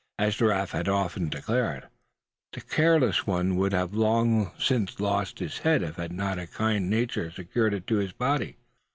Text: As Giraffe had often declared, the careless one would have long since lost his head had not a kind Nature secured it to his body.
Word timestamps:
As 0.17 0.35
Giraffe 0.35 0.71
had 0.71 0.89
often 0.89 1.29
declared, 1.29 1.87
the 2.53 2.61
careless 2.61 3.27
one 3.27 3.55
would 3.57 3.71
have 3.71 3.93
long 3.93 4.49
since 4.57 4.99
lost 4.99 5.37
his 5.37 5.59
head 5.59 5.83
had 5.83 6.11
not 6.11 6.39
a 6.39 6.47
kind 6.47 6.89
Nature 6.89 7.29
secured 7.29 7.75
it 7.75 7.85
to 7.85 7.97
his 7.97 8.11
body. 8.11 8.57